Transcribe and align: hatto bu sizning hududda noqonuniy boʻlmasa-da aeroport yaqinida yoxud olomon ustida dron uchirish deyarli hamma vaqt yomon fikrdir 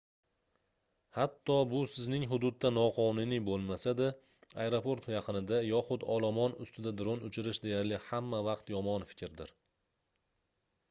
hatto 1.15 1.55
bu 1.73 1.81
sizning 1.95 2.23
hududda 2.29 2.69
noqonuniy 2.77 3.41
boʻlmasa-da 3.49 4.07
aeroport 4.63 5.05
yaqinida 5.15 5.59
yoxud 5.67 6.05
olomon 6.15 6.55
ustida 6.65 6.93
dron 7.03 7.21
uchirish 7.27 7.59
deyarli 7.67 7.99
hamma 8.07 8.39
vaqt 8.49 8.73
yomon 8.77 9.05
fikrdir 9.11 9.53